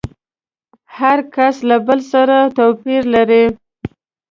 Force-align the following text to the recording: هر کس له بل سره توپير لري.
هر 0.97 1.19
کس 1.35 1.55
له 1.69 1.77
بل 1.87 1.99
سره 2.11 2.37
توپير 2.57 3.03
لري. 3.15 3.45